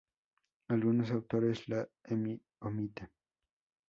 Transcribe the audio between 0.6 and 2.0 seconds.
Algunos autores la